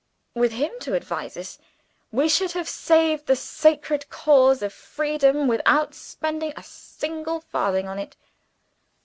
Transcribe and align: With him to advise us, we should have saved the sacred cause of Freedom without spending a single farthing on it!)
With 0.33 0.53
him 0.53 0.71
to 0.79 0.95
advise 0.95 1.37
us, 1.37 1.59
we 2.11 2.27
should 2.27 2.53
have 2.53 2.67
saved 2.67 3.27
the 3.27 3.35
sacred 3.35 4.09
cause 4.09 4.63
of 4.63 4.73
Freedom 4.73 5.47
without 5.47 5.93
spending 5.93 6.53
a 6.57 6.63
single 6.63 7.39
farthing 7.39 7.87
on 7.87 7.99
it!) 7.99 8.17